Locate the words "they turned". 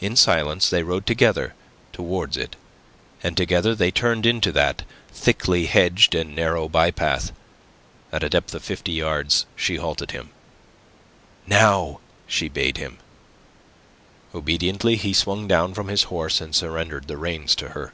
3.72-4.26